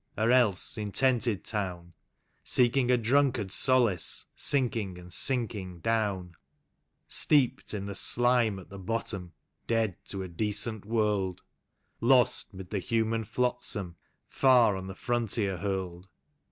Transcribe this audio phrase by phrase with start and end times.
[0.17, 1.93] or else in the tented town
[2.43, 6.33] Seeking a drunlvard's solace, sinking and sinking down;
[7.07, 9.33] Steeped in the slime at the bottom,
[9.67, 11.43] dead to a decent world,
[11.99, 13.95] Lost 'mid the human flotsam,
[14.27, 16.39] far on the frontier hurled;%* 8 THE LAW OF THE YUKON.